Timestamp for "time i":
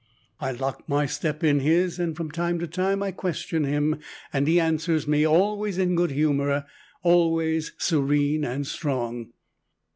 2.65-3.11